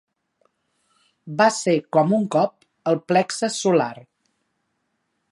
[1.41, 2.55] Va ser com un cop
[2.91, 3.91] al plexe solar.